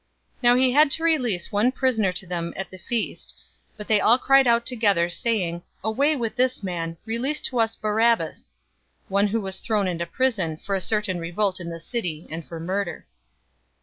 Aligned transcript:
023:017 0.37 0.37
Now 0.43 0.55
he 0.55 0.71
had 0.71 0.89
to 0.89 1.03
release 1.03 1.51
one 1.51 1.71
prisoner 1.71 2.11
to 2.11 2.25
them 2.25 2.53
at 2.57 2.71
the 2.71 2.79
feast. 2.79 3.35
023:018 3.73 3.77
But 3.77 3.87
they 3.87 4.01
all 4.01 4.17
cried 4.17 4.47
out 4.47 4.65
together, 4.65 5.11
saying, 5.11 5.61
"Away 5.83 6.15
with 6.15 6.35
this 6.35 6.63
man! 6.63 6.97
Release 7.05 7.39
to 7.41 7.59
us 7.59 7.75
Barabbas!" 7.75 8.55
023:019 9.11 9.11
one 9.11 9.27
who 9.27 9.41
was 9.41 9.59
thrown 9.59 9.87
into 9.87 10.07
prison 10.07 10.57
for 10.57 10.73
a 10.73 10.81
certain 10.81 11.19
revolt 11.19 11.59
in 11.59 11.69
the 11.69 11.79
city, 11.79 12.25
and 12.31 12.47
for 12.47 12.59
murder. 12.59 13.05